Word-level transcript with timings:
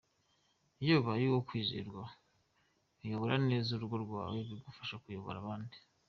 Iyo 0.83 0.93
ubaye 0.99 1.25
uwo 1.27 1.39
kwizerwa 1.47 2.03
ukayobora 2.91 3.35
neza 3.49 3.69
urugo 3.71 3.95
rwawe 4.05 4.37
bigufasha 4.47 4.95
kuyobora 5.03 5.37
abandi. 5.41 5.77